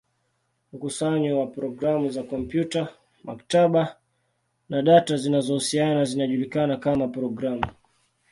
[0.73, 2.87] Mkusanyo wa programu za kompyuta,
[3.23, 3.95] maktaba,
[4.69, 7.61] na data zinazohusiana zinajulikana kama programu.